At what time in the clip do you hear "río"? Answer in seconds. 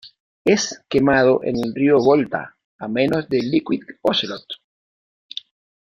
1.75-1.99